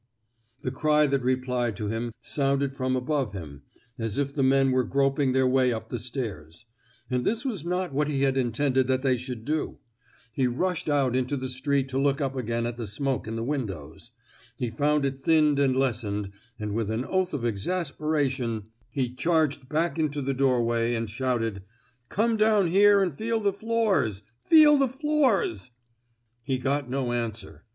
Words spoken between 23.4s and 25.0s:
floors I Feel the